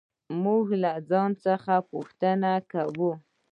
[0.43, 3.11] موږ له ځان څخه پوښتنې کوو.